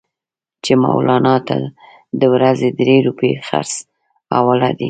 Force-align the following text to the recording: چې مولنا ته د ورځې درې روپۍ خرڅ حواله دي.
چې 0.63 0.73
مولنا 0.83 1.35
ته 1.47 1.57
د 2.19 2.21
ورځې 2.33 2.69
درې 2.79 2.95
روپۍ 3.07 3.31
خرڅ 3.47 3.71
حواله 4.35 4.69
دي. 4.77 4.79